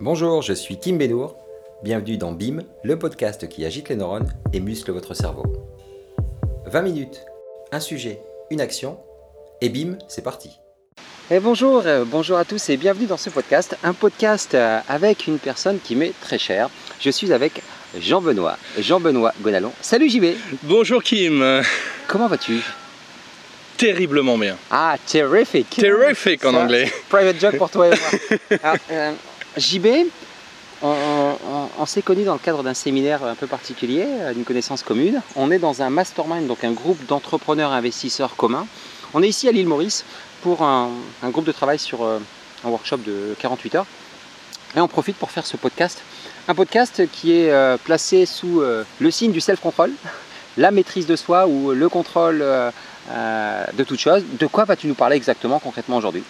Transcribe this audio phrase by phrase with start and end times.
[0.00, 1.36] Bonjour, je suis Kim Benour.
[1.82, 5.44] Bienvenue dans BIM, le podcast qui agite les neurones et muscle votre cerveau.
[6.66, 7.22] 20 minutes,
[7.72, 8.20] un sujet,
[8.50, 8.98] une action,
[9.60, 10.58] et BIM, c'est parti.
[11.30, 15.26] Et bonjour, euh, bonjour à tous et bienvenue dans ce podcast, un podcast euh, avec
[15.26, 16.70] une personne qui m'est très chère.
[17.00, 17.62] Je suis avec
[17.98, 19.72] Jean-Benoît, Jean-Benoît Gonalon.
[19.80, 21.62] Salut JB Bonjour Kim
[22.06, 22.60] Comment vas-tu?
[23.76, 24.56] Terriblement bien.
[24.70, 26.90] Ah, terrific Terrific en Ça, anglais.
[27.10, 28.58] Private joke pour toi et moi.
[28.62, 29.12] Alors, euh,
[29.56, 29.86] JB,
[30.82, 35.22] on, s'est connus dans le cadre d'un séminaire un peu particulier, euh, d'une connaissance commune.
[35.34, 38.66] On est dans un mastermind, donc un groupe d'entrepreneurs investisseurs communs.
[39.14, 40.04] On est ici à l'île Maurice
[40.42, 40.90] pour un,
[41.24, 42.18] groupe de travail sur euh,
[42.64, 43.86] un workshop de 48 heures.
[44.76, 46.02] Et on profite pour faire ce podcast.
[46.48, 49.92] Un podcast qui est euh, placé sous le signe du self-control,
[50.58, 52.44] la maîtrise de soi ou le contrôle
[53.08, 54.22] de toute chose.
[54.38, 56.24] De quoi vas-tu nous parler exactement concrètement aujourd'hui?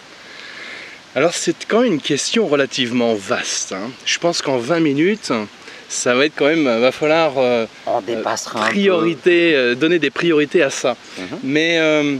[1.16, 3.72] Alors c'est quand même une question relativement vaste.
[3.72, 3.90] hein.
[4.04, 5.32] Je pense qu'en 20 minutes,
[5.88, 8.72] ça va être quand même, va falloir euh, On dépassera un peu.
[8.72, 10.94] priorité, euh, donner des priorités à ça.
[11.18, 11.24] Mhm.
[11.42, 12.16] Mais euh,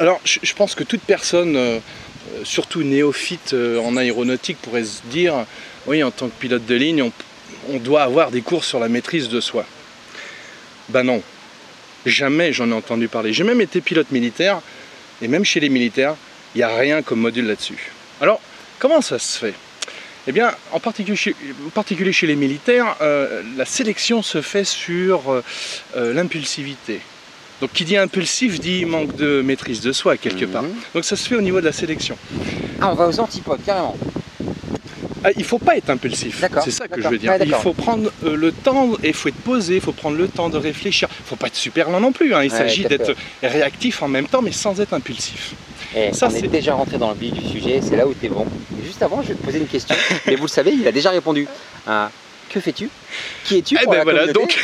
[0.00, 4.84] alors je, je pense que toute personne, euh, euh, surtout néophyte euh, en aéronautique, pourrait
[4.84, 5.34] se dire,
[5.86, 7.12] oui en tant que pilote de ligne, on,
[7.70, 9.64] on doit avoir des cours sur la maîtrise de soi.
[10.88, 11.22] Ben non,
[12.04, 13.32] jamais j'en ai entendu parler.
[13.32, 14.60] J'ai même été pilote militaire,
[15.22, 16.16] et même chez les militaires,
[16.54, 17.92] il n'y a rien comme module là-dessus.
[18.20, 18.40] Alors,
[18.78, 19.54] comment ça se fait?
[20.28, 21.34] Eh bien, en particulier chez,
[21.66, 25.42] en particulier chez les militaires, euh, la sélection se fait sur euh,
[25.96, 27.00] euh, l'impulsivité.
[27.60, 30.62] Donc, qui dit impulsif dit manque de maîtrise de soi, quelque part.
[30.62, 30.74] Mhm.
[30.94, 32.16] Donc, ça se fait au niveau de la sélection.
[32.80, 33.96] Ah, on va aux antipodes, carrément.
[35.24, 36.40] Ah, il ne faut pas être impulsif.
[36.40, 37.30] D'accord, C'est ça que je veux dire.
[37.30, 40.16] Ouais, il faut prendre euh, le temps et il faut être posé, il faut prendre
[40.16, 41.08] le temps de réfléchir.
[41.20, 42.34] Il ne faut pas être super lent non plus.
[42.34, 42.42] hein.
[42.42, 45.54] Il s'agit d'être réactif en même temps, mais sans être impulsif.
[45.94, 48.26] Et Ça, on est déjà rentré dans le vif du sujet, c'est là où tu
[48.26, 48.46] es bon.
[48.80, 49.94] Et juste avant, je vais te poser une question.
[50.26, 51.46] Mais vous le savez, il a déjà répondu.
[51.86, 52.10] Ah,
[52.48, 52.88] que fais-tu?
[53.44, 54.58] Qui es-tu Eh ben voilà, donc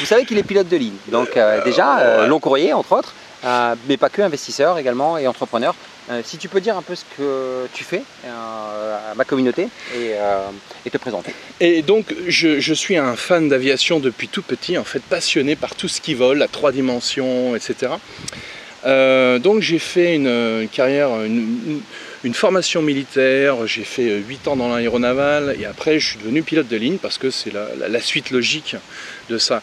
[0.00, 0.96] Vous savez qu'il est pilote de ligne.
[1.08, 3.14] Donc euh, déjà, euh, long courrier, entre autres,
[3.44, 5.74] euh, mais pas que, investisseur également et entrepreneur.
[6.10, 9.62] Euh, si tu peux dire un peu ce que tu fais euh, à ma communauté
[9.94, 10.48] et, euh,
[10.84, 11.32] et te présenter.
[11.60, 15.74] Et donc, je, je suis un fan d'aviation depuis tout petit, en fait, passionné par
[15.74, 17.92] tout ce qui vole, à trois dimensions, etc.
[18.86, 21.82] Euh, donc, j'ai fait une, carrière, une,
[22.34, 26.76] formation militaire, j'ai fait 8 ans dans l'aéronaval, et après, je suis devenu pilote de
[26.76, 28.76] ligne parce que c'est la, suite logique
[29.28, 29.62] de ça.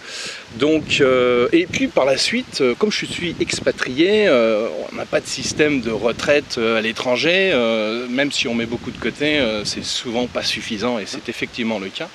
[0.57, 5.05] Donc, euh, et puis par la suite, euh, comme je suis expatrié, euh, on n'a
[5.05, 8.97] pas de système de retraite euh, à l'étranger, euh, même si on met beaucoup de
[8.97, 12.09] côté, euh, c'est souvent pas suffisant, et c'est effectivement le cas.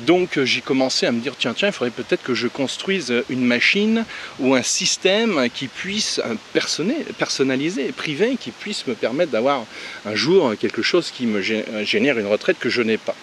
[0.00, 3.12] Donc euh, j'ai commencé à me dire, tiens, tiens, il faudrait peut-être que je construise
[3.12, 4.04] euh, une machine
[4.40, 6.20] ou un système qui puisse,
[6.52, 9.64] personnel- personnalisé, privé, qui puisse me permettre d'avoir
[10.04, 12.98] un jour euh, quelque chose qui me gé- euh, génère une retraite que je n'ai
[12.98, 13.14] pas.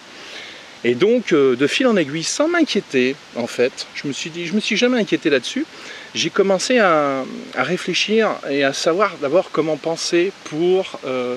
[0.84, 4.46] Et donc, euh, de fil en aiguille, sans m'inquiéter, en fait, je me suis dit,
[4.46, 5.64] je me suis jamais inquiété là-dessus.
[6.14, 7.24] J'ai commencé à,
[7.54, 11.36] réfléchir et à savoir d'abord comment penser pour euh,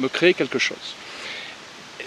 [0.00, 0.94] me créer quelque chose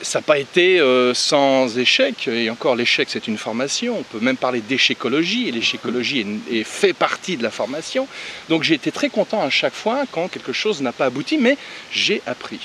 [0.02, 4.24] ça n'a pas été euh, sans échec, et encore l'échec c'est une formation, on peut
[4.24, 6.26] même parler d'échecologie, et l'échecologie
[6.64, 8.08] fait partie de la formation.
[8.50, 11.58] Donc j'ai été très content à chaque fois quand quelque chose n'a pas abouti, mais
[11.92, 12.60] j'ai appris.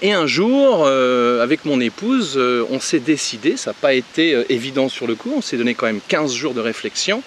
[0.00, 4.44] Et un jour, euh, avec mon épouse, euh, on s'est décidé, ça n'a pas été
[4.48, 7.22] évident sur le coup, on s'est donné quand même 15 jours de réflexion,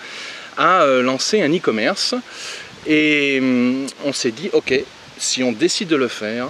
[0.58, 2.16] à lancer un e-commerce.
[2.88, 4.74] Et hum, on s'est dit, ok,
[5.18, 6.50] si on décide de le faire,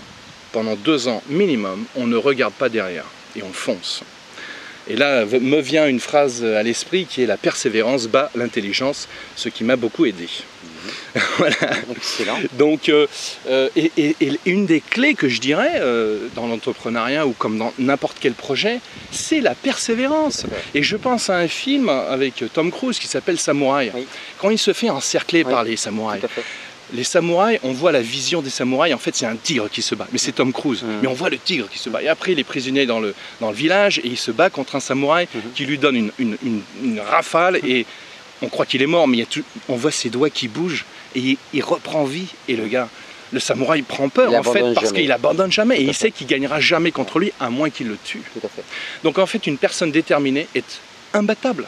[0.51, 4.01] pendant deux ans minimum, on ne regarde pas derrière et on fonce.
[4.87, 9.47] Et là me vient une phrase à l'esprit qui est la persévérance bat l'intelligence, ce
[9.49, 10.27] qui m'a beaucoup aidé.
[11.37, 11.55] voilà.
[11.95, 12.39] Excellent.
[12.53, 13.05] Donc, euh,
[13.47, 17.57] euh, et, et- et une des clés que je dirais euh, dans l'entrepreneuriat ou comme
[17.59, 18.79] dans n'importe quel projet,
[19.11, 20.45] c'est la persévérance.
[20.73, 23.91] Et je pense à un film avec Tom Cruise qui s'appelle Samouraï.
[23.93, 24.07] Oui.
[24.39, 25.51] Quand il se fait encercler Oui.
[25.51, 26.43] par les samouraïs, Tout à fait.
[26.93, 29.95] Les samouraïs, on voit la vision des samouraïs, en fait c'est un tigre qui se
[29.95, 30.99] bat, mais c'est Tom Cruise, Mhm.
[31.01, 32.01] mais on voit le tigre qui se bat.
[32.01, 34.75] Et après il est prisonnier dans le, dans le village et il se bat contre
[34.75, 35.41] un samouraï Mhm.
[35.55, 37.85] qui lui donne une, une- une- une rafale et
[38.41, 40.47] on croit qu'il est mort, mais il y a tout- on voit ses doigts qui
[40.47, 40.85] bougent
[41.15, 42.89] et il, il reprend vie et le gars...
[43.33, 46.27] Le samouraï prend peur Il en fait parce qu'il abandonne jamais et il sait qu'il
[46.27, 48.21] gagnera jamais contre lui à moins qu'il le tue.
[48.33, 48.61] Tout à fait.
[49.05, 50.65] Donc en fait une personne déterminée est
[51.13, 51.65] imbattable.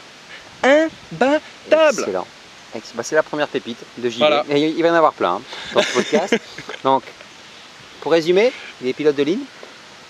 [0.62, 1.40] Imbattable
[2.00, 2.26] Excellent.
[2.94, 4.18] Bah, c'est la première pépite de JB.
[4.18, 4.44] Voilà.
[4.50, 5.42] Et il va y en avoir plein hein,
[5.74, 6.36] dans ce podcast.
[6.82, 7.02] Donc,
[8.00, 9.44] pour résumer, il est pilote de ligne,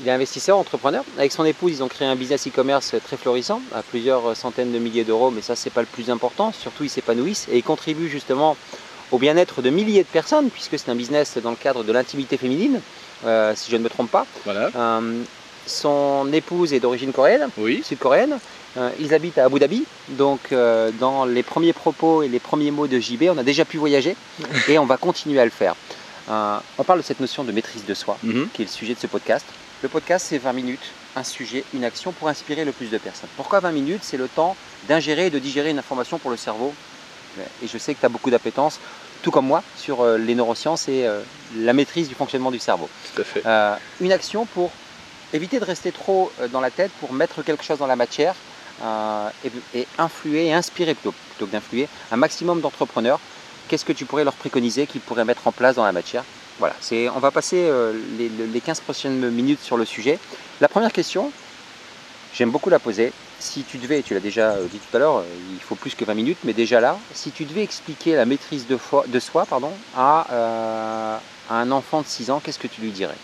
[0.00, 1.04] il est investisseur, entrepreneur.
[1.18, 4.78] Avec son épouse, ils ont créé un business e-commerce très florissant, à plusieurs centaines de
[4.78, 6.52] milliers d'euros, mais ça, c'est pas le plus important.
[6.52, 8.56] Surtout, ils s'épanouissent et ils contribuent justement
[9.12, 12.36] au bien-être de milliers de personnes, puisque c'est un business dans le cadre de l'intimité
[12.36, 12.80] féminine,
[13.24, 14.26] euh, si je ne me trompe pas.
[14.44, 14.70] Voilà.
[14.74, 15.22] Euh,
[15.66, 17.82] son épouse est d'origine coréenne, Oui.
[17.84, 18.38] sud-coréenne.
[18.76, 19.84] Euh, ils habitent à Abu Dhabi.
[20.10, 23.64] Donc, euh, dans les premiers propos et les premiers mots de JB, on a déjà
[23.64, 24.16] pu voyager
[24.68, 25.74] et on va continuer à le faire.
[26.28, 28.48] Euh, on parle de cette notion de maîtrise de soi, Mhm.
[28.52, 29.46] qui est le sujet de ce podcast.
[29.82, 33.28] Le podcast, c'est 20 minutes, un sujet, une action pour inspirer le plus de personnes.
[33.36, 34.00] Pourquoi 20 minutes?
[34.02, 34.56] C'est le temps
[34.88, 36.72] d'ingérer et de digérer une information pour le cerveau.
[37.62, 38.78] Et je sais que tu as beaucoup d'appétence,
[39.22, 41.04] tout comme moi, sur les neurosciences et
[41.58, 42.88] la maîtrise du fonctionnement du cerveau.
[43.14, 43.42] Tout à fait.
[44.00, 44.70] Une action pour
[45.34, 48.34] éviter de rester trop euh, dans la tête, pour mettre quelque chose dans la matière
[48.82, 49.28] euh,
[49.74, 53.20] et, influer et inspirer plutôt, plutôt que d'influer un maximum d'entrepreneurs.
[53.68, 56.24] Qu'est-ce que tu pourrais leur préconiser qu'ils pourraient mettre en place dans la matière?
[56.58, 60.18] Voilà, c'est, on va passer euh, les, les 15 prochaines minutes sur le sujet.
[60.60, 61.32] La première question,
[62.32, 63.12] j'aime beaucoup la poser.
[63.40, 66.14] Si tu devais, tu l'as déjà dit tout à l'heure, il faut plus que 20
[66.14, 71.20] minutes, mais déjà là, si tu devais expliquer la maîtrise de, de soi pardon, à,
[71.50, 73.18] à un enfant de 6 ans, qu'est-ce que tu lui dirais?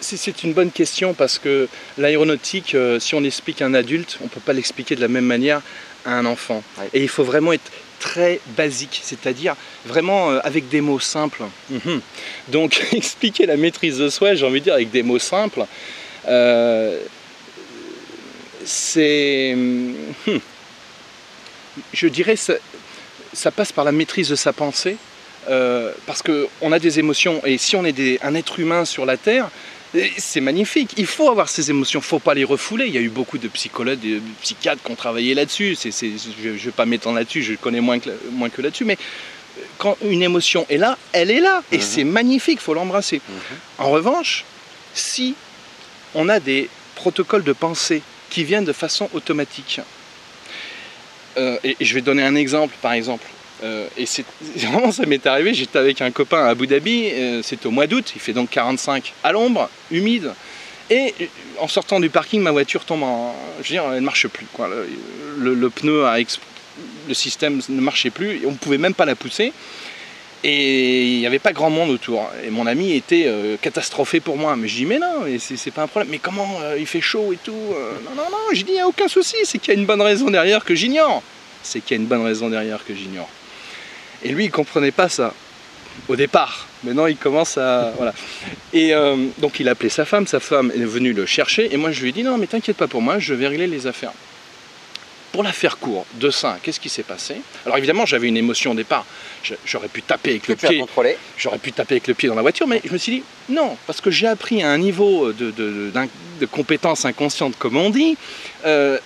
[0.00, 1.68] C'est- une bonne question parce que
[1.98, 5.08] l'aéronautique, euh, si on explique à un adulte, on ne peut pas l'expliquer de la
[5.08, 5.60] même manière
[6.04, 6.62] à un enfant.
[6.78, 6.88] Ouais.
[6.94, 9.54] Et il faut vraiment être très basique, c'est-à-dire
[9.86, 11.44] vraiment euh, avec des mots simples.
[11.70, 12.00] Mhm.
[12.48, 15.64] Donc expliquer la maîtrise de soi, j'ai envie de dire avec des mots simples,
[16.28, 16.98] euh,
[18.64, 19.54] c'est...
[19.56, 19.92] hmm,
[21.92, 22.54] je dirais ça,
[23.32, 24.96] ça passe par la maîtrise de sa pensée.
[25.50, 29.04] euh, parce qu'on a des émotions et si on est des- un être humain sur
[29.04, 29.50] la Terre,
[30.16, 30.92] C'est magnifique.
[30.96, 32.00] Il faut avoir ces émotions.
[32.00, 32.86] Il ne faut pas les refouler.
[32.86, 35.74] Il y a eu beaucoup de psychologues, de psychiatres qui ont travaillé là-dessus.
[35.74, 36.12] C'est- c'est-
[36.42, 37.42] je ne vais pas m'étendre là-dessus.
[37.42, 38.86] Je connais moins que, moins que là-dessus.
[38.86, 38.96] Mais
[39.76, 41.62] quand une émotion est là, elle est là.
[41.72, 41.82] Et Mhm.
[41.82, 42.58] c'est magnifique.
[42.62, 43.20] Il faut l'embrasser.
[43.78, 44.44] En revanche,
[44.94, 45.34] si
[46.14, 49.80] on a des protocoles de pensée qui viennent de façon automatique,
[51.36, 53.26] euh, et, et je vais donner un exemple, par exemple.
[53.62, 54.24] Euh, et c'est
[54.56, 55.54] vraiment ça m'est arrivé.
[55.54, 57.10] J'étais avec un copain à Abu Dhabi.
[57.12, 58.12] euh, C'était au mois d'août.
[58.14, 60.32] Il fait donc 45 à l'ombre, humide.
[60.90, 61.24] Et euh,
[61.60, 63.34] en sortant du parking, ma voiture tombe en.
[63.62, 64.46] Je veux dire, elle ne marche plus.
[64.52, 64.68] Quoi.
[65.38, 66.18] Le, pneu a
[67.08, 68.40] le système ne marchait plus.
[68.46, 69.52] On ne pouvait même pas la pousser.
[70.44, 72.28] Et il n'y avait pas grand monde autour.
[72.44, 74.56] Et mon ami était euh, catastrophé pour moi.
[74.56, 76.10] Mais je dis, mais non, c'est pas un problème.
[76.10, 78.38] Mais comment il fait chaud et tout Non, non, non.
[78.52, 79.36] Je dis, il n'y a aucun souci.
[79.44, 81.22] C'est qu'il y a une bonne raison derrière que j'ignore.
[81.62, 83.28] C'est qu'il y a une bonne raison derrière que j'ignore.
[84.24, 85.34] Et lui, il comprenait pas ça
[86.08, 86.66] au départ.
[86.84, 87.92] Maintenant, il commence à.
[87.96, 88.14] Voilà.
[88.72, 90.26] Et euh, donc, il a appelé sa femme.
[90.26, 91.72] Sa femme est venue le chercher.
[91.72, 93.66] Et moi, je lui ai dit, non, mais t'inquiète pas pour moi, je vais régler
[93.66, 94.12] les affaires.
[95.32, 97.36] Pour la faire court, de ça, qu'est-ce qui s'est passé?
[97.64, 99.06] Alors évidemment, j'avais une émotion au départ.
[99.64, 100.84] J'aurais pu taper avec le pied
[101.38, 103.78] j'aurais pu taper avec le pied dans la voiture, mais je me suis dit non,
[103.86, 108.18] parce que j'ai appris à un niveau de, de compétence inconsciente, comme on dit.
[108.66, 108.98] Euh,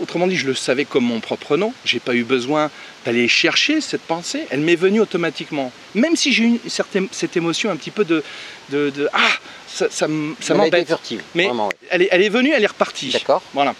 [0.00, 1.72] autrement dit, je le savais comme mon propre nom.
[1.84, 2.70] J'ai pas eu besoin
[3.04, 4.46] d'aller chercher cette pensée.
[4.50, 5.72] Elle m'est venue automatiquement.
[5.94, 8.22] Même si j'ai eu une certaine, cette émotion un petit peu de,
[8.70, 9.32] de, de ah,
[9.66, 10.92] ça, m'embête.
[11.34, 11.74] Mais- vraiment, ouais.
[11.90, 13.10] Elle est, elle est venue, elle est repartie.
[13.10, 13.74] D'accord Voilà.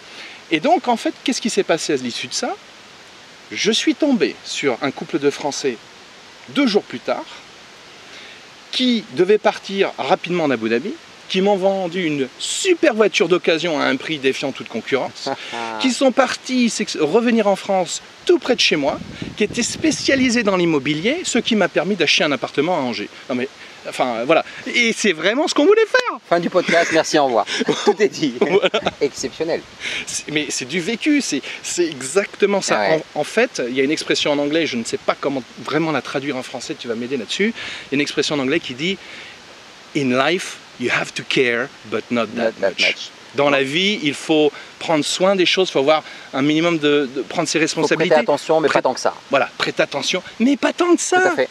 [0.51, 2.55] Et donc, en fait, qu'est-ce qui s'est passé à l'issue de ça?
[3.51, 5.77] Je suis tombé sur un couple de Français
[6.49, 7.25] deux jours plus tard
[8.71, 10.93] qui devaient partir rapidement en Abu Dhabi,
[11.29, 15.29] qui m'ont vendu une super voiture d'occasion à un prix défiant toute concurrence,
[15.79, 18.99] qui sont partis revenir en France tout près de chez moi,
[19.37, 23.09] qui étaient spécialisés dans l'immobilier, ce qui m'a permis d'acheter un appartement à Angers.
[23.29, 23.47] Non mais,
[23.87, 24.43] enfin, voilà.
[24.75, 26.19] Et c'est vraiment ce qu'on voulait faire.
[26.27, 27.45] Fin du podcast, merci, au revoir.
[27.85, 28.33] Tout est dit.
[29.01, 29.61] Exceptionnel.
[30.31, 32.79] Mais c'est du vécu, c'est c'est exactement ça.
[32.79, 33.03] Ah ouais.
[33.15, 35.43] En, en fait, il y a une expression en anglais, je ne sais pas comment
[35.63, 37.53] vraiment la traduire en français, tu vas m'aider là-dessus.
[37.53, 38.97] Il y a une expression en anglais qui dit
[39.95, 42.79] In life, you have to care, but not that, Not much.
[42.79, 43.11] much.
[43.35, 46.03] Dans la vie, il faut prendre soin des choses, il faut avoir
[46.33, 48.15] un minimum de, de prendre ses responsabilités.
[48.15, 49.13] attention, mais Prête- pas tant que ça.
[49.29, 51.31] Voilà, prête attention, mais pas tant que Tout à ça.
[51.35, 51.49] fait.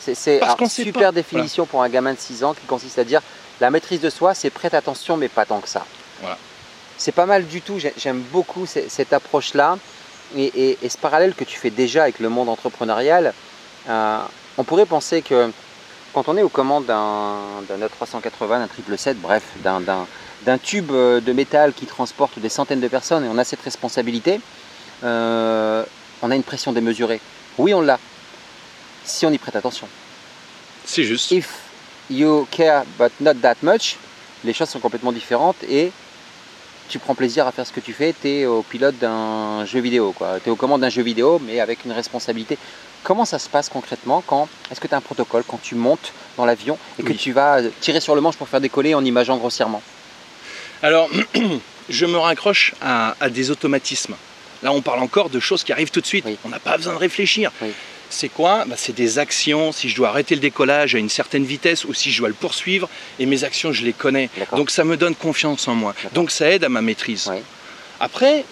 [0.00, 1.12] C'est sait super pas.
[1.12, 3.22] définition pour un gamin de 6 ans qui consiste à dire
[3.60, 5.84] la maîtrise de soi, c'est prête attention, mais pas tant que ça.
[6.20, 6.38] Voilà.
[6.96, 7.78] C'est pas mal du tout.
[7.78, 9.78] J'ai- J'aime beaucoup ce- cette approche-là
[10.36, 13.32] et, et- et ce parallèle que tu fais déjà avec le monde entrepreneurial.
[13.88, 14.18] Euh,
[14.58, 15.50] on pourrait penser que
[16.14, 17.36] quand on est aux commandes d'un
[17.68, 20.06] d'un A380, d'un 777, bref, d'un- d'un
[20.46, 23.62] d'un tube euh, de métal qui transporte des centaines de personnes et on a cette
[23.62, 24.40] responsabilité,
[25.02, 25.82] euh,
[26.22, 27.20] on a une pression démesurée.
[27.58, 27.98] Oui, on l'a.
[29.04, 29.86] Si on y prête attention.
[30.84, 31.30] C'est juste.
[31.32, 31.48] If
[32.10, 33.96] you care but not that much,
[34.44, 35.92] les choses sont complètement différentes et
[36.88, 39.80] tu prends plaisir à faire ce que tu fais, tu es au pilote d'un jeu
[39.80, 42.58] vidéo, tu es aux commandes d'un jeu vidéo mais avec une responsabilité.
[43.02, 46.12] Comment ça se passe concrètement quand Est-ce que tu as un protocole quand tu montes
[46.36, 47.16] dans l'avion et que Oui.
[47.16, 49.82] tu vas tirer sur le manche pour faire décoller en imageant grossièrement?
[50.82, 51.08] Alors,
[51.88, 54.14] je me raccroche à, à des automatismes.
[54.62, 56.24] Là, on parle encore de choses qui arrivent tout de suite.
[56.26, 56.38] Oui.
[56.44, 57.50] On n'a pas besoin de réfléchir.
[57.60, 57.72] Oui.
[58.10, 58.64] C'est quoi?
[58.66, 61.94] Bah, C'est des actions, si je dois arrêter le décollage à une certaine vitesse ou
[61.94, 64.30] si je dois le poursuivre, et mes actions, je les connais.
[64.56, 65.94] Donc ça me donne confiance en moi.
[66.12, 67.26] Donc ça aide à ma maîtrise.
[67.26, 67.42] Ouais.
[68.00, 68.44] Après,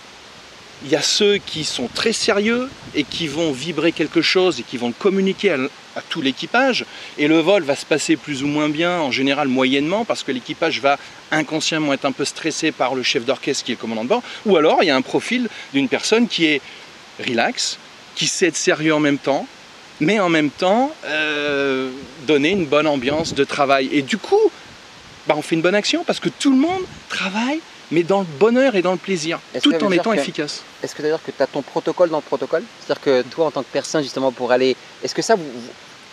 [0.85, 4.63] il y a ceux qui sont très sérieux et qui vont vibrer quelque chose et
[4.63, 5.53] qui vont le communiquer
[5.95, 6.85] à tout l'équipage.
[7.19, 10.33] Et le vol va se passer plus ou moins bien, en général moyennement, parce que
[10.33, 10.99] l'équipage va
[11.31, 14.23] inconsciemment être un peu stressé par le chef d'orchestre qui est le commandant de bord.
[14.47, 16.61] Ou alors, il y a un profil d'une personne qui est
[17.25, 17.79] relax,
[18.15, 19.47] qui sait être sérieux en même temps,
[20.01, 21.91] mais en même temps euh,
[22.27, 23.89] donner une bonne ambiance de travail.
[23.93, 24.51] Et du coup,
[25.27, 28.27] bah, on fait une bonne action parce que tout le monde travaille, mais dans le
[28.41, 30.63] bonheur et dans le plaisir, tout en étant que- efficace.
[30.83, 32.65] Est-ce que d'ailleurs que tu as ton protocole dans le protocole?
[32.81, 34.77] C'est-à-dire que toi, en tant que personne, justement, pour aller.
[35.05, 35.45] Est-ce que ça, vous-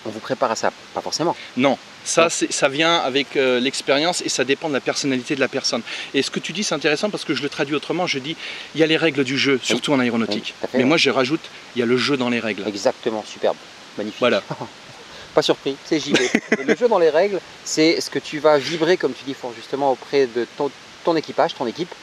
[0.06, 1.36] on vous prépare à ça Pas forcément.
[1.58, 5.39] Non, ça, c'est- ça vient avec euh, l'expérience et ça dépend de la personnalité de
[5.39, 5.82] la personne.
[6.13, 8.08] Et ce que tu dis, c'est intéressant parce que je le traduis autrement.
[8.08, 8.36] Je dis,
[8.75, 10.53] il y a les règles du jeu, surtout en aéronautique.
[10.62, 11.41] Oui, fait, Mais moi, je rajoute,
[11.75, 12.68] il y a le jeu dans les règles.
[12.68, 13.58] Exactement, superbe.
[13.98, 14.20] Magnifique.
[14.20, 14.41] Voilà.
[15.36, 16.18] Pas surpris, c'est JB.
[16.65, 19.53] Le jeu dans les règles, c'est ce que tu vas vibrer, comme tu dis fort
[19.56, 20.72] justement, auprès de ton,
[21.03, 21.94] ton équipage, ton équipe,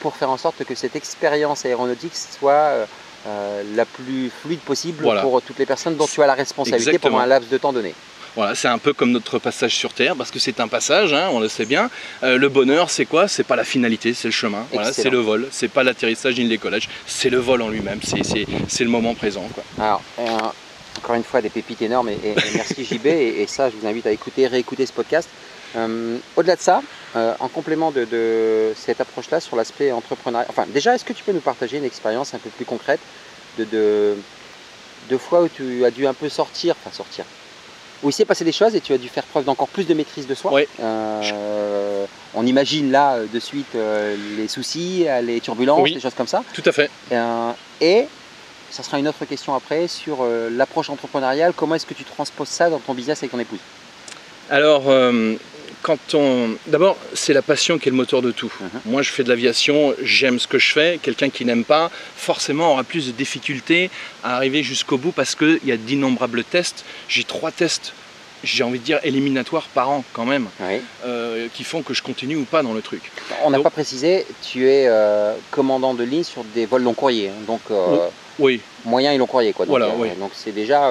[0.00, 2.86] pour faire en sorte que cette expérience aéronautique soit euh,
[3.26, 5.22] euh, la plus fluide possible Voilà.
[5.22, 7.12] pour toutes les personnes dont tu as la responsabilité Exactement.
[7.18, 7.94] pendant un laps de temps donné.
[8.36, 11.28] Voilà, c'est un peu comme notre passage sur Terre, parce que c'est un passage, hein,
[11.32, 11.90] on le sait bien.
[12.22, 13.26] Euh, le bonheur, c'est quoi?
[13.26, 14.64] C'est pas la finalité, c'est le chemin.
[14.72, 15.48] Voilà, c'est le vol.
[15.50, 16.88] C'est pas l'atterrissage ni le décollage.
[17.08, 17.98] C'est le vol en lui-même.
[18.04, 19.48] C'est, le moment présent.
[19.52, 19.64] Quoi.
[19.84, 20.22] Alors, euh,
[20.98, 23.06] encore une fois, des pépites énormes et, et- et merci JB.
[23.06, 25.28] Et, et ça, je vous invite à écouter, réécouter ce podcast.
[25.76, 26.82] Euh, Au-delà de ça,
[27.16, 31.22] euh, en complément de, de cette approche-là sur l'aspect entrepreneurial, enfin, déjà, est-ce que tu
[31.24, 33.00] peux nous partager une expérience un peu plus concrète
[33.58, 34.14] de, de,
[35.08, 37.24] de fois où tu as dû un peu sortir, enfin sortir,
[38.02, 39.94] où il s'est passé des choses et tu as dû faire preuve d'encore plus de
[39.94, 40.52] maîtrise de soi?
[40.80, 43.74] Euh, On imagine là de suite
[44.36, 45.94] les soucis, les turbulences, Oui.
[45.94, 46.42] des choses comme ça.
[46.54, 46.90] Tout à fait.
[47.80, 48.06] Et
[48.70, 51.52] ça sera une autre question après sur l'approche entrepreneuriale.
[51.56, 53.58] Comment est-ce que tu transposes ça dans ton business avec ton épouse?
[54.48, 55.34] Alors, euh,
[55.82, 56.50] quand on.
[56.66, 58.52] D'abord, c'est la passion qui est le moteur de tout.
[58.60, 58.68] Mhm.
[58.86, 60.98] Moi, je fais de l'aviation, j'aime ce que je fais.
[61.02, 63.90] Quelqu'un qui n'aime pas, forcément, aura plus de difficultés
[64.22, 66.84] à arriver jusqu'au bout parce qu'il y a d'innombrables tests.
[67.08, 67.92] J'ai trois tests,
[68.44, 70.80] j'ai envie de dire, éliminatoires par an, quand même, Oui.
[71.04, 73.10] euh, qui font que je continue ou pas dans le truc.
[73.44, 77.28] On n'a pas précisé, tu es euh, commandant de ligne sur des vols long courrier,
[77.28, 78.08] hein, donc euh,
[78.38, 79.52] Oui, moyen et long courrier.
[79.52, 79.66] Quoi.
[79.66, 80.08] Donc, Voilà, oui.
[80.18, 80.90] donc c'est déjà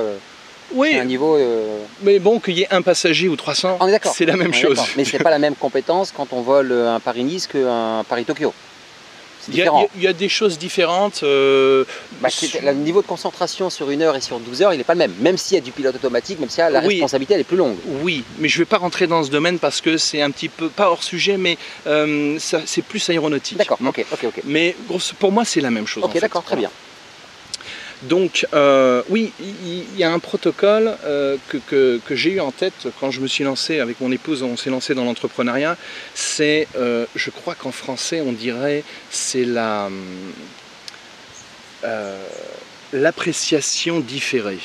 [0.74, 1.36] oui, un niveau.
[1.36, 4.14] euh, mais bon, qu'il y ait un passager ou 300, On est d'accord.
[4.16, 4.80] c'est la même chose.
[4.98, 8.54] Mais c'est pas la même compétence quand on vole euh, un Paris-Nice qu'un Paris-Tokyo.
[9.42, 9.88] C'est Il y, a, différent.
[9.96, 11.22] il y a des choses différentes.
[11.24, 11.86] euh,
[12.20, 12.28] Bah,
[12.62, 15.00] le niveau de concentration sur une heure et sur 12 heures, il n'est pas le
[15.00, 15.14] même.
[15.22, 16.96] Même s'il y a du pilote automatique, même si la Oui.
[16.96, 17.78] responsabilité elle est plus longue.
[18.04, 20.50] Oui, mais je ne vais pas rentrer dans ce domaine parce que c'est un petit
[20.50, 21.58] peu, pas hors sujet, mais
[21.88, 23.58] euh, c'est plus aéronautique.
[23.58, 24.42] D'accord, ok, ok, ok.
[24.44, 24.76] Mais
[25.20, 26.04] pour moi, c'est la même chose.
[26.04, 26.70] Ok, d'accord, très bien.
[28.03, 32.51] Donc, euh, oui, il y, a un protocole euh, que, que- que j'ai eu en
[32.51, 35.75] tête quand je me suis lancé avec mon épouse, on s'est lancé dans l'entrepreneuriat.
[36.15, 39.89] C'est, euh, je crois qu'en français, on dirait, c'est la
[42.94, 44.60] l'appréciation différée.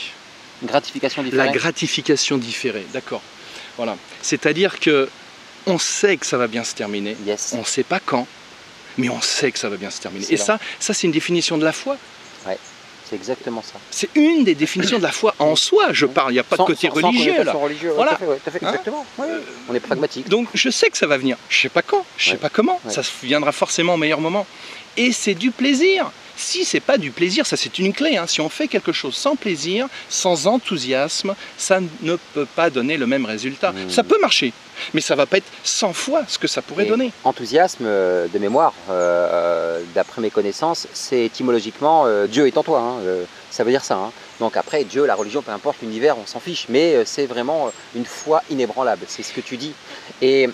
[0.63, 1.55] Gratification La différente.
[1.55, 3.23] gratification différée, d'accord.
[3.77, 3.97] Voilà.
[4.23, 5.09] C'est-à-dire que
[5.67, 7.17] on sait que ça va bien se terminer.
[7.27, 7.53] Yes.
[7.55, 8.27] On ne sait pas quand,
[8.99, 10.27] mais on sait que ça va bien se terminer.
[10.31, 11.97] Et ça, ça c'est une définition de la foi.
[13.09, 13.75] C'est exactement ça.
[13.91, 16.31] C'est une des définitions de la foi en soi, je parle.
[16.33, 17.55] Il n'y a pas Sans- de côté sans- sans religieux là.
[17.57, 18.13] ouais, Voilà.
[18.13, 19.07] tout à fait, ouais, tout à fait, exactement.
[19.19, 19.27] Ouais.
[19.69, 20.29] On est pragmatique.
[20.29, 21.37] Donc je sais que ça va venir.
[21.49, 22.81] Je sais pas quand, je sais pas comment.
[22.89, 24.47] Ça viendra forcément au meilleur moment.
[24.97, 26.11] Et c'est du plaisir.
[26.37, 28.17] Si c'est pas du plaisir, ça c'est une clé.
[28.17, 28.27] hein.
[28.27, 33.07] Si on fait quelque chose sans plaisir, sans enthousiasme, ça ne peut pas donner le
[33.07, 33.73] même résultat.
[33.73, 33.91] Mmh.
[33.91, 34.53] Ça peut marcher,
[34.95, 37.13] mais ça va pas être 100 fois ce que ça pourrait Et donner.
[37.25, 42.63] Enthousiasme euh, de mémoire, euh, euh, d'après mes connaissances, c'est étymologiquement euh, Dieu est en
[42.63, 42.81] toi.
[42.81, 42.97] hein,
[43.51, 43.95] ça veut dire ça.
[43.97, 44.11] hein.
[44.41, 46.67] Donc après, Dieu, la religion, peu importe l'univers, on s'en fiche.
[46.69, 49.05] Mais c'est vraiment une foi inébranlable.
[49.07, 49.73] C'est ce que tu dis.
[50.21, 50.49] Et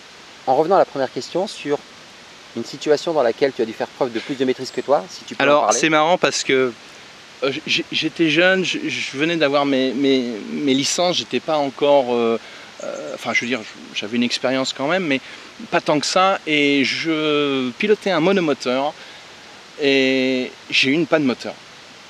[0.47, 1.79] en revenant à la première question sur
[2.57, 5.05] une situation dans laquelle tu as dû faire preuve de plus de maîtrise que toi,
[5.09, 6.73] si tu peux Alors c'est marrant parce que
[7.43, 12.15] euh, j'étais jeune, je, je venais d'avoir mes, mes, mes licences, j'étais pas encore.
[12.15, 12.39] euh,
[12.83, 13.61] euh, enfin, je veux dire,
[13.95, 15.21] j'avais une expérience quand même, mais
[15.71, 16.39] pas tant que ça.
[16.47, 18.95] Et je pilotais un monomoteur
[19.81, 21.55] et j'ai eu une panne moteur.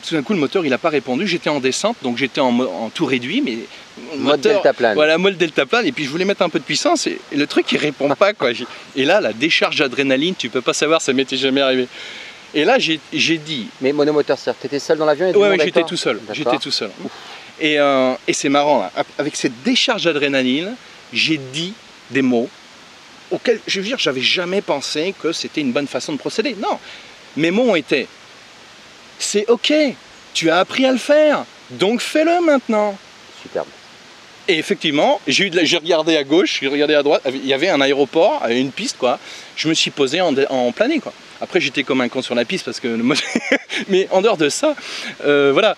[0.06, 1.26] Tout d'un coup, le moteur, il n'a pas répondu.
[1.26, 3.58] J'étais en descente, donc j'étais en, tout réduit, mais
[4.16, 4.94] Mode moteur, deltaplane.
[4.94, 5.86] voilà, mode deltaplane.
[5.86, 8.08] Et puis je voulais mettre un peu de puissance et, et le truc, il répond
[8.14, 8.32] pas.
[8.32, 8.50] Quoi.
[8.96, 11.86] Et là, la décharge d'adrénaline, tu peux pas savoir, ça m'était jamais arrivé.
[12.54, 15.56] Et là, j'ai dit, Mais monomoteur, c'est-à-dire que tu étais seul dans l'avion du Ouais,
[15.62, 16.20] j'étais tout seul.
[16.32, 16.90] J'étais tout seul.
[17.60, 18.92] Et, euh, et c'est marrant, là.
[19.18, 20.74] avec cette décharge d'adrénaline,
[21.12, 21.74] j'ai dit
[22.10, 22.48] des mots
[23.30, 26.56] auxquels, je veux dire, j'avais jamais pensé que c'était une bonne façon de procéder.
[26.58, 26.78] Non,
[27.36, 28.08] mes mots ont été
[29.20, 29.72] c'est ok,
[30.34, 32.96] tu as appris à le faire, Donc fais-le maintenant.
[33.42, 33.66] Superbe.
[34.48, 37.80] Et effectivement, j'ai eu regardé à gauche, j'ai regardé à droite, il y avait un
[37.80, 39.18] aéroport, euh, une piste quoi.
[39.54, 41.12] Je me suis posé en, en plané quoi.
[41.40, 42.88] Après j'étais comme un con sur la piste parce que
[43.88, 44.74] mais en dehors de ça,
[45.24, 45.76] euh, voilà,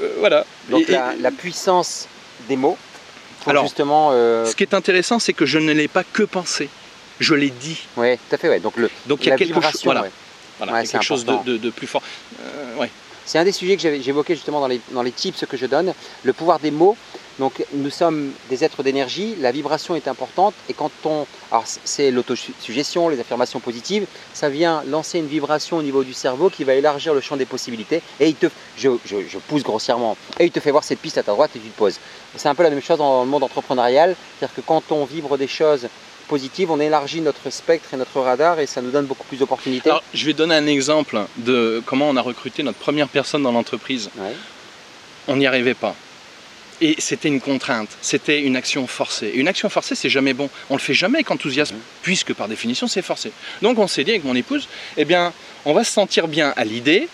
[0.00, 0.44] Euh, voilà.
[0.70, 2.08] Donc Et- et- la, puissance
[2.48, 2.78] des mots
[3.40, 4.10] pour Alors, justement.
[4.12, 6.68] euh, ce qui est intéressant, c'est que je ne l'ai pas que pensé,
[7.20, 7.78] je l'ai dit.
[7.96, 8.48] Ouais, tout à fait.
[8.48, 8.60] Ouais.
[8.60, 10.10] Donc le, Donc il y a quelque chose, voilà, ouais.
[10.58, 11.50] Voilà, Ouais, quelque chose de, important.
[11.50, 12.02] de- de plus fort.
[12.40, 12.90] Euh, ouais.
[13.26, 15.94] C'est un des sujets que j'évoquais justement dans les, dans les tips que je donne,
[16.24, 16.94] le pouvoir des mots.
[17.40, 21.26] Donc nous sommes des êtres d'énergie, la vibration est importante et quand on...
[21.50, 26.48] Alors c'est l'autosuggestion, les affirmations positives, ça vient lancer une vibration au niveau du cerveau
[26.48, 28.46] qui va élargir le champ des possibilités et il te...
[28.76, 30.16] Je, je- je pousse grossièrement.
[30.38, 31.98] Et il te fait voir cette piste à ta droite et tu te poses.
[32.36, 35.36] C'est un peu la même chose dans le monde entrepreneurial, c'est-à-dire que quand on vibre
[35.36, 35.88] des choses
[36.68, 39.90] on élargit notre spectre et notre radar et ça nous donne beaucoup plus d'opportunités.
[39.90, 43.52] Alors je vais donner un exemple de comment on a recruté notre première personne dans
[43.52, 44.10] l'entreprise.
[44.16, 44.34] Ouais.
[45.28, 45.94] on n'y arrivait pas.
[46.80, 49.28] Et c'était une contrainte, c'était une action forcée.
[49.28, 50.50] Et une action forcée, c'est jamais bon.
[50.70, 53.30] On le fait jamais avec enthousiasme, puisque par définition, c'est forcé.
[53.62, 55.32] Donc on s'est dit avec mon épouse, eh bien,
[55.64, 57.08] on va se sentir bien à l'idée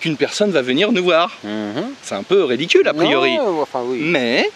[0.00, 1.38] qu'une personne va venir nous voir.
[1.44, 1.94] Mhm.
[2.02, 3.36] C'est un peu ridicule a priori.
[3.36, 4.00] Non, enfin oui.
[4.02, 4.50] Mais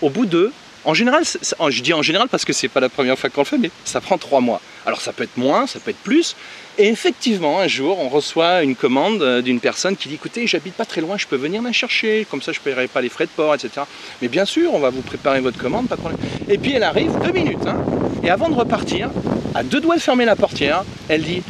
[0.00, 0.52] au bout de,
[0.84, 3.46] en général, je dis en général parce que c'est pas la première fois qu'on le
[3.46, 4.60] fait, mais ça prend trois mois.
[4.84, 6.34] Alors ça peut être moins, ça peut être plus.
[6.78, 10.74] Et effectivement, un jour, on reçoit une commande euh, d'une personne qui dit "Écoutez, j'habite
[10.74, 13.26] pas très loin, je peux venir la chercher, comme ça je paierai pas les frais
[13.26, 13.82] de port, etc."
[14.20, 16.20] Mais bien sûr, on va vous préparer votre commande, pas de problème.
[16.48, 17.76] Et puis elle arrive deux minutes, hein,
[18.24, 19.10] et avant de repartir,
[19.54, 21.42] à deux doigts de fermer la portière, elle dit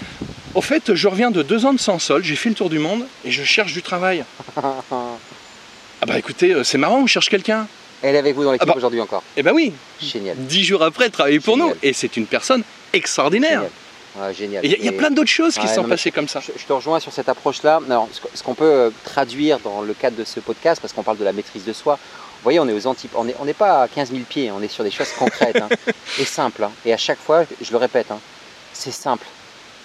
[0.55, 2.81] "Au fait, je reviens de deux ans de sans sol, j'ai fait le tour du
[2.81, 4.25] monde et je cherche du travail."
[6.05, 7.69] Ah bah écoutez, euh, c'est marrant, on cherche quelqu'un.
[8.03, 8.77] Elle est avec vous dans l'équipe Ah bah.
[8.77, 9.23] aujourd'hui encore.
[9.37, 10.37] Eh ben oui, Génial.
[10.37, 11.71] dix jours après, elle travaille pour Génial.
[11.71, 11.77] nous.
[11.83, 13.63] Et c'est une personne extraordinaire.
[14.37, 14.63] Génial.
[14.63, 14.69] Ouais.
[14.69, 16.41] Et Il y, a- y plein d'autres choses qui Ouais, sont non, passées comme ça.
[16.41, 17.81] Je, je te rejoins sur cette approche-là.
[17.89, 21.17] Alors, ce qu'on peut euh, traduire dans le cadre de ce podcast, parce qu'on parle
[21.17, 23.19] de la maîtrise de soi, vous voyez, on est aux antipodes.
[23.21, 25.57] On n'est on n'est pas à 15 000 pieds, on est sur des choses concrètes
[25.57, 25.69] hein,
[26.19, 26.65] et simples.
[26.65, 26.73] hein.
[26.85, 28.19] Et à chaque fois, je le répète, hein,
[28.75, 29.25] c'est simple.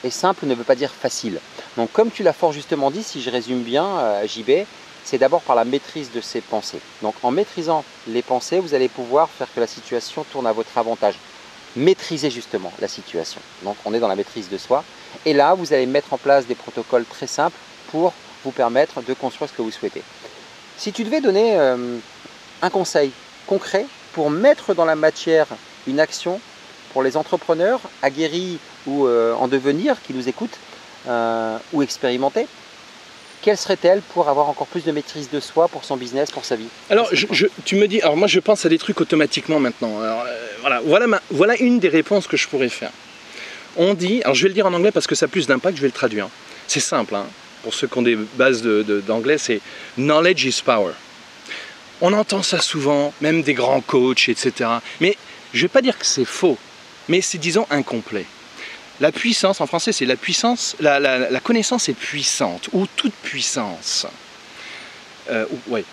[0.04, 1.40] Et simple ne veut pas dire facile.
[1.78, 4.66] Donc, comme tu l'as fort justement dit, si je résume bien, euh, JB,
[5.08, 6.82] c'est d'abord par la maîtrise de ses pensées.
[7.02, 10.78] Donc, en maîtrisant les pensées, vous allez pouvoir faire que la situation tourne à votre
[10.78, 11.16] avantage.
[11.78, 13.40] Maîtriser justement la situation.
[13.64, 14.84] Donc, on est dans la maîtrise de soi.
[15.26, 17.56] Et là, vous allez mettre en place des protocoles très simples
[17.90, 18.12] pour
[18.44, 20.04] vous permettre de construire ce que vous souhaitez.
[20.78, 22.00] Si tu devais donner euh,
[22.62, 23.12] un conseil
[23.46, 25.48] concret pour mettre dans la matière
[25.88, 26.42] une action
[26.92, 30.60] pour les entrepreneurs aguerris ou euh, en devenir qui nous écoutent
[31.08, 32.48] euh, ou expérimentés,
[33.48, 36.58] quelle serait-elle pour avoir encore plus de maîtrise de soi pour son business, pour sa
[36.58, 36.68] vie?
[36.90, 37.10] Alors,
[37.64, 40.02] tu me dis, alors moi je pense à des trucs automatiquement maintenant.
[40.02, 42.92] Euh, voilà, voilà, une des réponses que je pourrais faire.
[43.78, 45.78] On dit, alors je vais le dire en anglais parce que ça a plus d'impact,
[45.78, 46.28] je vais le traduire.
[46.68, 47.26] C'est simple, hein.
[47.64, 49.62] pour ceux qui ont des bases d'anglais, c'est
[49.98, 50.92] knowledge is power.
[52.02, 54.70] On entend ça souvent, même des grands coachs, etc.
[55.00, 55.16] Mais
[55.54, 56.58] je ne vais pas dire que c'est faux,
[57.08, 58.26] mais c'est disons incomplet.
[59.00, 63.14] La puissance, en français, c'est la puissance, la, la- la connaissance est puissante, ou toute
[63.14, 64.08] puissance.
[65.30, 65.84] Euh, ouais.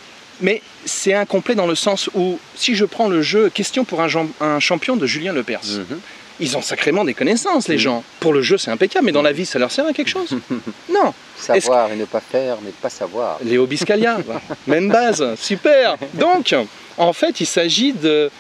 [0.41, 4.59] Mais c'est incomplet dans le sens où, si je prends le jeu Question pour un,
[4.61, 6.01] champion de Julien Lepers, Mhm.
[6.41, 8.03] ils ont sacrément des connaissances, les gens.
[8.21, 10.31] Pour le jeu, c'est impeccable, mais dans la vie, ça leur sert à quelque chose
[10.93, 11.13] Non.
[11.39, 13.39] Savoir et ne pas faire, mais pas savoir.
[13.45, 14.19] Léo Biscaglia,
[14.67, 15.97] même base, super.
[16.15, 16.55] Donc,
[16.97, 18.31] en fait, il s'agit de.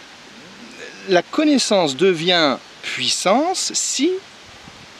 [1.11, 4.11] La connaissance devient puissance si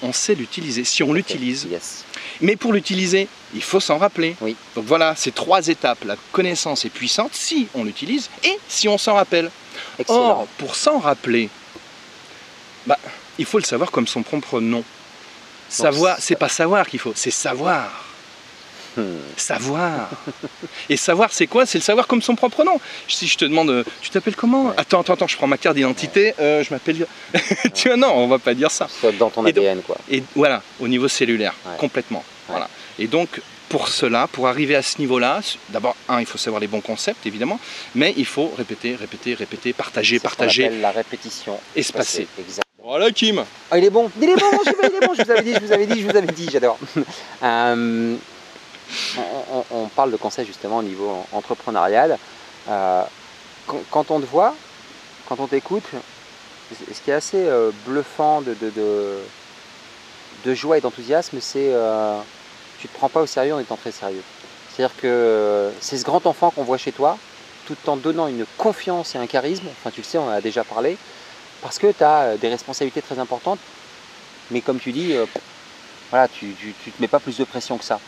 [0.05, 1.67] on sait l'utiliser, si on l'utilise.
[1.71, 2.05] Yes.
[2.41, 4.37] Mais pour l'utiliser, il faut s'en rappeler.
[4.41, 4.55] Oui.
[4.77, 6.05] Donc voilà, ces trois étapes.
[6.05, 9.51] La connaissance est puissante si on l'utilise et si on s'en rappelle.
[9.99, 10.19] Excellent.
[10.19, 11.49] Or, pour s'en rappeler,
[12.87, 12.99] bah,
[13.39, 14.85] il faut le savoir comme son propre nom.
[15.69, 18.04] Savoir, c'est pas savoir qu'il faut, c'est savoir.
[18.97, 19.03] Hmm.
[19.37, 20.09] Savoir.
[20.89, 21.67] Et savoir, c'est quoi?
[21.67, 22.81] C'est le savoir comme son propre nom.
[23.09, 24.67] Si je te demande, euh, tu t'appelles comment?
[24.67, 24.75] Ouais.
[24.77, 27.07] Attends, attends, attends, je prends ma carte d'identité, euh, je m'appelle.
[27.75, 28.87] tu vois, non, on va pas dire ça.
[29.01, 29.97] Soit dans ton Et donc- ADN, quoi.
[30.11, 31.77] Et voilà, au niveau cellulaire, Ouais.
[31.79, 32.19] complètement.
[32.49, 32.53] Ouais.
[32.55, 32.69] Voilà.
[32.99, 36.69] Et donc, pour cela, pour arriver à ce niveau-là, d'abord, un, il faut savoir les
[36.69, 37.59] bons concepts, évidemment,
[37.97, 41.59] mais il faut répéter, répéter, répéter, partager, partager, la répétition.
[41.75, 42.29] espacer.
[42.85, 45.31] Voilà, Kim Ah, il est bon, il est bon, mon il est bon, je vous
[45.31, 46.79] avais dit, je vous avais dit, je vous avais dit, j'adore.
[47.43, 48.15] Euh,
[49.71, 52.19] on, parle de conseils justement au niveau entrepreneurial.
[52.69, 53.03] Euh,
[53.91, 54.55] quand, on te voit,
[55.29, 55.85] quand on t'écoute,
[56.73, 58.55] ce qui est assez euh, bluffant de,
[60.55, 62.19] joie et d'enthousiasme, c'est euh,
[62.79, 64.23] tu te prends pas au sérieux en étant très sérieux.
[64.71, 67.19] C'est-à-dire que euh, c'est ce grand enfant qu'on voit chez toi,
[67.67, 70.41] tout en donnant une confiance et un charisme, enfin tu le sais, on en a
[70.41, 70.99] déjà parlé,
[71.63, 73.61] parce que tu as des responsabilités très importantes,
[74.51, 75.15] mais comme tu dis,
[76.11, 78.01] voilà, tu ne te mets pas plus de pression que ça.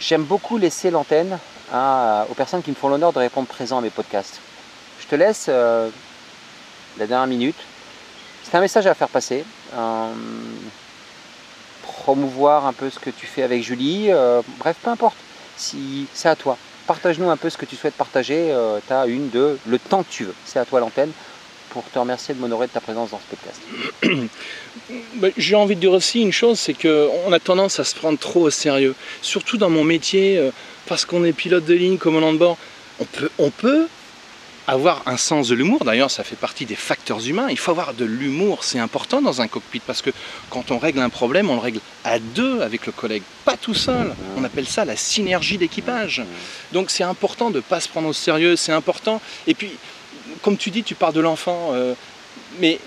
[0.00, 1.38] J'aime beaucoup laisser l'antenne
[1.72, 4.40] à- aux personnes qui me font l'honneur de répondre présent à mes podcasts.
[5.00, 5.88] Je te laisse euh,
[6.98, 7.56] la dernière minute.
[8.44, 9.44] C'est un message à faire passer.
[9.74, 10.12] euh,
[11.82, 14.10] promouvoir un peu ce que tu fais avec Julie.
[14.10, 15.16] euh, bref, peu importe.
[15.56, 16.56] Si c'est à toi.
[16.86, 18.54] Partage-nous un peu ce que tu souhaites partager.
[18.86, 20.34] tu as une, deux, le temps que tu veux.
[20.44, 21.10] C'est à toi l'antenne
[21.82, 23.60] pour te remercier de m'honorer de ta présence dans ce podcast.
[25.16, 28.18] Ben, J'ai envie de dire aussi une chose, c'est qu'on a tendance à se prendre
[28.18, 28.94] trop au sérieux.
[29.20, 30.50] Surtout dans mon métier, euh,
[30.86, 32.56] parce qu'on est pilote de ligne, commandant de bord.
[32.98, 33.88] On peut, on peut
[34.66, 35.84] avoir un sens de l'humour.
[35.84, 37.48] D'ailleurs, ça fait partie des facteurs humains.
[37.50, 40.10] Il faut avoir de l'humour, c'est important dans un cockpit, parce que
[40.48, 43.74] quand on règle un problème, on le règle à deux avec le collègue, pas tout
[43.74, 44.14] seul.
[44.36, 46.22] On appelle ça la synergie d'équipage.
[46.72, 49.20] Donc c'est important de ne pas se prendre au sérieux, c'est important.
[49.46, 49.70] Et puis,
[50.42, 51.94] comme tu dis, tu parles de l'enfant, euh,
[52.60, 52.78] mais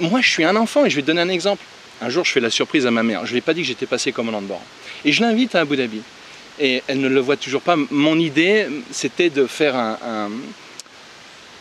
[0.00, 1.62] moi je suis un enfant et je vais te donner un exemple.
[2.02, 3.62] Un jour je fais la surprise à ma mère, je ne lui ai pas dit
[3.62, 4.62] que j'étais passé commandant de bord.
[5.04, 6.02] Et je l'invite à Abu Dhabi.
[6.58, 7.76] Et elle ne le voit toujours pas.
[7.90, 10.30] Mon idée, c'était de faire un- un-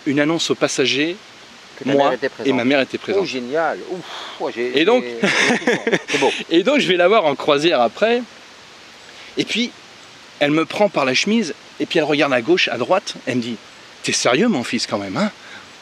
[0.06, 1.16] une annonce aux passagers
[1.78, 2.48] Que Moi mère était présente.
[2.48, 3.26] et ma mère était Oh, présente.
[3.26, 3.78] génial.
[3.92, 4.00] Ouf,
[4.40, 5.04] oh, j'ai- Et donc-
[6.22, 6.32] beau.
[6.50, 8.22] Et donc je vais la voir en croisière après.
[9.38, 9.72] Et puis
[10.40, 13.16] elle me prend par la chemise et puis elle regarde à gauche, à droite.
[13.26, 13.58] Elle me dit
[14.06, 15.32] T'es sérieux mon fils quand même hein?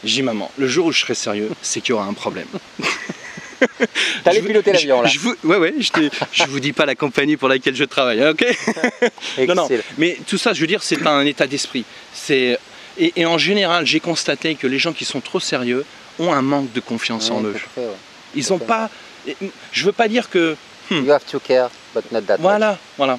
[0.06, 2.48] Je dis maman, le jour où je serai sérieux, c'est qu'il y aura un problème.
[4.24, 5.10] T'allais piloter l'avion là.
[5.10, 7.84] Je, vous, ouais, ouais, je, te- je vous dis pas la compagnie pour laquelle je
[7.86, 8.46] travaille, hein, ok?
[9.56, 9.68] Non.
[9.98, 11.86] Mais tout ça, je veux dire, c'est un état d'esprit.
[12.14, 12.58] C'est
[12.98, 15.86] et, et en général, j'ai constaté que les gens qui sont trop sérieux
[16.20, 17.54] ont un manque de confiance en eux.
[17.54, 17.88] fait, ouais.
[18.36, 18.90] Ils ont pas.
[19.72, 20.56] Je veux pas dire que
[20.92, 22.42] You have to care, but not that much.
[22.42, 23.18] Voilà, voilà.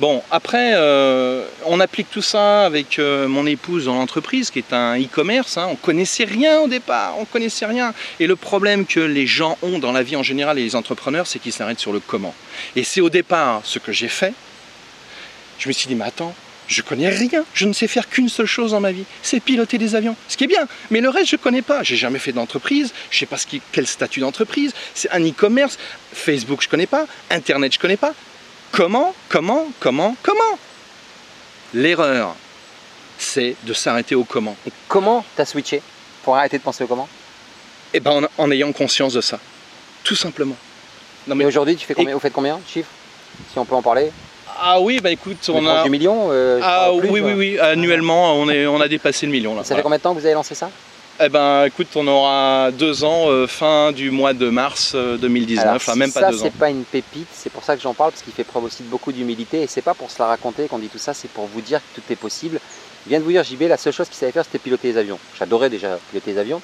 [0.00, 4.72] Bon, après, euh, on applique tout ça avec euh, mon épouse dans l'entreprise, qui est
[4.72, 5.56] un e-commerce.
[5.56, 5.68] hein.
[5.70, 7.94] On connaissait rien au départ, on connaissait rien.
[8.20, 11.26] Et le problème que les gens ont dans la vie en général et les entrepreneurs,
[11.26, 12.34] c'est qu'ils s'arrêtent sur le comment.
[12.76, 14.32] Et c'est au départ ce que j'ai fait.
[15.58, 16.34] Je me suis dit, mais attends,
[16.66, 17.44] je connais rien.
[17.52, 20.16] Je ne sais faire qu'une seule chose dans ma vie, c'est piloter des avions.
[20.28, 21.82] Ce qui est bien, mais le reste, je connais pas.
[21.82, 22.92] J'ai jamais fait d'entreprise.
[23.10, 24.72] Je sais pas ce quel statut d'entreprise.
[24.94, 25.78] C'est un e-commerce.
[26.12, 27.06] Facebook, je connais pas.
[27.30, 28.14] Internet, je connais pas.
[28.76, 30.58] Comment, comment, comment, comment
[31.74, 32.34] L'erreur,
[33.18, 34.56] c'est de s'arrêter au comment.
[34.66, 35.80] Et comment t'as switché
[36.24, 37.08] pour arrêter de penser au comment?
[37.92, 39.38] Et ben en, en ayant conscience de ça,
[40.02, 40.56] tout simplement.
[41.28, 42.90] Non Et mais aujourd'hui, tu fais combien, vous faites combien de chiffres
[43.52, 44.10] Si on peut en parler.
[44.58, 47.58] Ah oui, bah écoute, On on a du million euh, ah plus, oui oui oui,
[47.60, 49.62] annuellement on est on a dépassé le million là.
[49.62, 50.68] Ça fait combien de temps que vous avez lancé ça?
[51.20, 55.62] Eh ben écoute, on aura deux ans euh, fin du mois de mars euh, 2019,
[55.62, 56.42] Alors, enfin même ça, pas deux ans.
[56.42, 58.82] c'est pas une pépite, c'est pour ça que j'en parle, parce qu'il fait preuve aussi
[58.82, 61.30] de beaucoup d'humilité, et c'est pas pour se la raconter qu'on dit tout ça, c'est
[61.30, 62.58] pour vous dire que tout est possible.
[63.06, 64.98] Il vient de vous dire, JB, la seule chose qu'il savait faire, c'était piloter les
[64.98, 65.20] avions.
[65.38, 66.60] J'adorais déjà piloter les avions.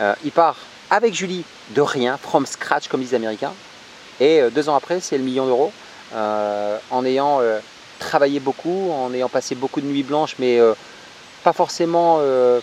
[0.00, 0.56] Euh, il part
[0.88, 3.52] avec Julie de rien, from scratch, comme disent les Américains,
[4.20, 5.70] et euh, deux ans après, c'est le million d'euros,
[6.14, 7.58] euh, en ayant euh,
[7.98, 10.72] travaillé beaucoup, en ayant passé beaucoup de nuits blanches, mais euh,
[11.44, 12.60] pas forcément euh,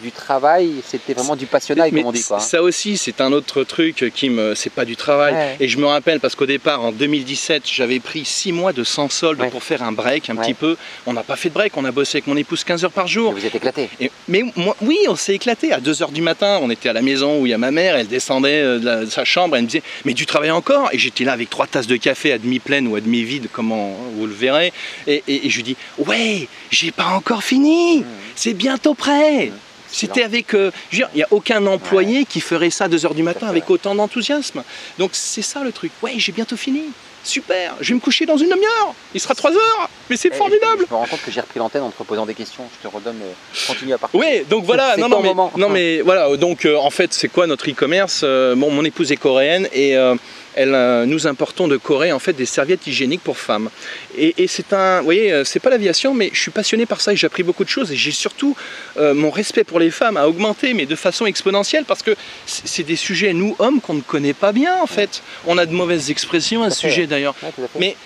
[0.00, 2.24] du travail, c'était vraiment du passionnat, comme on dit.
[2.24, 2.40] Quoi.
[2.40, 4.54] Ça aussi, c'est un autre truc qui me.
[4.54, 5.34] C'est pas du travail.
[5.34, 5.56] Ouais.
[5.60, 9.08] Et je me rappelle parce qu'au départ, en 2017, j'avais pris 6 mois de sans
[9.08, 9.50] solde Ouais.
[9.50, 10.44] pour faire un break un Ouais.
[10.44, 10.76] petit peu.
[11.06, 13.06] On n'a pas fait de break, on a bossé avec mon épouse 15 heures par
[13.06, 13.32] jour.
[13.32, 13.88] Et vous êtes éclaté.
[14.00, 15.72] Et- mais moi, oui, on s'est éclaté.
[15.72, 17.70] À 2 heures du matin, on était à la maison où il y a ma
[17.70, 20.50] mère, elle descendait euh, de, la- de sa chambre, elle me disait Mais tu travailles
[20.50, 20.88] encore?
[20.92, 23.48] Et j'étais là avec trois tasses de café à demi pleine ou à demi vide,
[23.52, 24.72] comment vous le verrez.
[25.06, 29.52] Et, et- et je lui dis Ouais, j'ai pas encore fini, c'est bientôt prêt.
[29.92, 30.54] C'était avec.
[30.54, 33.14] euh, je veux dire, il n'y a aucun employé qui ferait ça à 2 heures
[33.14, 34.62] du matin avec autant d'enthousiasme.
[34.98, 35.92] Donc c'est ça le truc.
[36.02, 36.82] Ouais, j'ai bientôt fini.
[37.22, 38.94] Super, je vais me coucher dans une demi-heure.
[39.12, 39.90] Il sera 3 heures.
[40.08, 40.86] Mais c'est formidable.
[40.88, 42.64] Je me rends compte que j'ai repris l'antenne en te posant des questions.
[42.82, 43.18] Je te redonne.
[43.22, 44.24] euh, continue à partager.
[44.24, 47.46] Oui, donc voilà, non, non, mais, non mais voilà, donc euh, en fait c'est quoi
[47.46, 48.22] notre e-commerce?
[48.24, 50.14] Euh, Bon, mon épouse est coréenne et euh,
[50.54, 53.70] elle, euh, nous importons de Corée en fait des serviettes hygiéniques pour femmes.
[54.16, 57.00] Et, et c'est un, vous voyez, euh, c'est pas l'aviation, mais je suis passionné par
[57.00, 58.56] ça et j'ai appris beaucoup de choses et j'ai surtout
[58.96, 62.82] euh, mon respect pour les femmes a augmenté, mais de façon exponentielle parce que c'est
[62.82, 65.22] des sujets nous hommes qu'on ne connaît pas bien en fait.
[65.46, 67.34] On a de mauvaises expressions à ce sujet d'ailleurs.
[67.78, 67.96] Mais,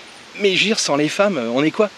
[0.41, 1.91] mais je veux dire, sans les femmes, on est quoi?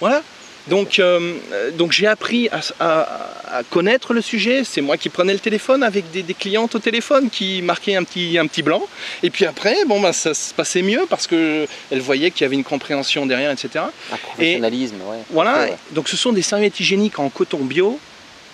[0.00, 0.22] Voilà.
[0.68, 4.62] Donc, euh, euh, donc j'ai appris à, à- à connaître le sujet.
[4.64, 8.04] C'est moi qui prenais le téléphone avec des, des clientes au téléphone qui marquaient un
[8.04, 8.82] petit, un petit blanc.
[9.22, 12.56] Et puis après, bon, bah, ça se passait mieux parce qu'elles voyaient qu'il y avait
[12.56, 13.84] une compréhension derrière, etc.
[14.12, 15.18] Un professionnalisme, ouais.
[15.30, 15.54] Voilà.
[15.54, 15.76] Ouais, ouais.
[15.92, 17.98] Donc ce sont des serviettes hygiéniques en coton bio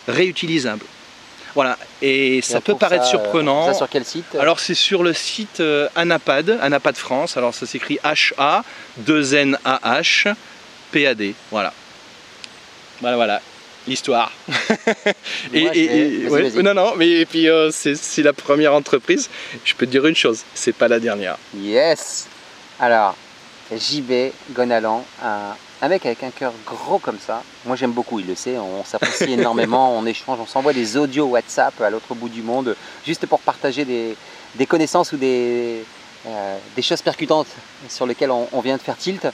[0.06, 0.84] réutilisables.
[1.54, 1.78] Voilà.
[2.02, 3.66] Et Et ça peut paraître ça, euh, surprenant.
[3.66, 7.36] Ça sur quel site Alors c'est sur le site euh, Anapad, Anapad France.
[7.36, 8.64] Alors ça s'écrit H-A
[8.98, 10.32] 2 N A H
[10.90, 11.34] P A D.
[11.52, 11.72] Voilà.
[13.04, 13.40] Voilà voilà.
[13.86, 14.32] L'histoire.
[15.52, 16.62] et, Moi, je et- vais- et- vas-y, ouais, vas-y.
[16.62, 19.28] non non mais et puis euh, c'est la première entreprise.
[19.62, 21.36] Je peux te dire une chose, c'est pas la dernière.
[21.54, 22.26] Yes
[22.80, 23.14] Alors,
[23.70, 27.42] JB Gonalan, un, avec avec un cœur gros comme ça.
[27.66, 31.26] Moi j'aime beaucoup, il le sait, on s'apprécie énormément, on échange, on s'envoie des audios
[31.26, 32.74] WhatsApp à l'autre bout du monde,
[33.06, 34.16] juste pour partager des,
[34.54, 35.84] des connaissances ou des,
[36.26, 37.48] euh, des choses percutantes
[37.90, 39.26] sur lesquelles on, on vient de faire tilt.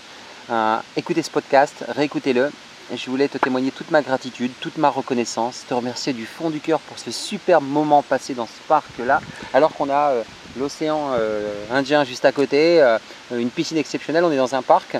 [0.50, 2.50] Euh, écoutez ce podcast, réécoutez-le.
[2.92, 6.58] Je voulais te témoigner toute ma gratitude, toute ma reconnaissance, te remercier du fond du
[6.60, 9.20] cœur pour ce superbe moment passé dans ce parc-là,
[9.54, 10.22] alors qu'on a euh,
[10.58, 12.98] l'océan euh, Indien juste à côté, euh,
[13.30, 14.96] une piscine exceptionnelle, on est dans un parc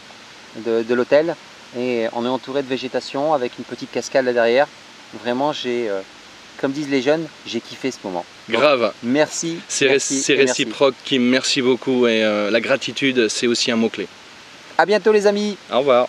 [0.57, 1.35] de, de l'hôtel
[1.77, 4.69] et on est entouré de végétation avec une petite cascade là derrière.
[5.25, 5.91] Vraiment, j'ai,
[6.59, 8.25] comme disent les jeunes, j'ai kiffé ce moment.
[8.49, 8.93] Grave.
[9.03, 9.59] Merci.
[9.67, 9.99] C'est ré-
[10.45, 11.23] réciproque, Kim.
[11.23, 12.07] Merci beaucoup.
[12.07, 14.07] Et la gratitude, c'est aussi un mot-clé.
[14.79, 15.57] À bientôt les amis.
[15.73, 16.09] Au revoir.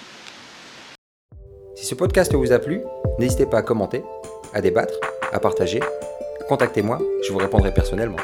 [1.82, 2.84] Si ce podcast vous a plu,
[3.18, 4.04] n'hésitez pas à commenter,
[4.54, 4.94] à débattre,
[5.32, 5.80] à partager.
[6.48, 8.20] Contactez-moi, je vous répondrai personnellement.